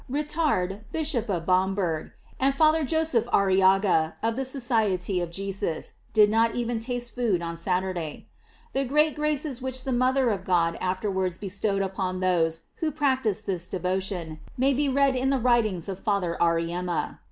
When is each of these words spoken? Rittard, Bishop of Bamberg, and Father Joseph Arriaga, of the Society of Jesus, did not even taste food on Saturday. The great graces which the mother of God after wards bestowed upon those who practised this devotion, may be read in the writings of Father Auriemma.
Rittard, 0.09 0.81
Bishop 0.91 1.29
of 1.29 1.45
Bamberg, 1.45 2.09
and 2.39 2.55
Father 2.55 2.83
Joseph 2.83 3.25
Arriaga, 3.27 4.15
of 4.23 4.35
the 4.35 4.45
Society 4.45 5.21
of 5.21 5.29
Jesus, 5.29 5.93
did 6.11 6.27
not 6.27 6.55
even 6.55 6.79
taste 6.79 7.13
food 7.13 7.43
on 7.43 7.55
Saturday. 7.55 8.25
The 8.73 8.83
great 8.83 9.13
graces 9.13 9.61
which 9.61 9.83
the 9.83 9.91
mother 9.93 10.31
of 10.31 10.43
God 10.43 10.75
after 10.81 11.11
wards 11.11 11.37
bestowed 11.37 11.83
upon 11.83 12.19
those 12.19 12.61
who 12.77 12.89
practised 12.89 13.45
this 13.45 13.67
devotion, 13.67 14.39
may 14.57 14.73
be 14.73 14.89
read 14.89 15.15
in 15.15 15.29
the 15.29 15.37
writings 15.37 15.87
of 15.87 15.99
Father 15.99 16.35
Auriemma. 16.41 17.19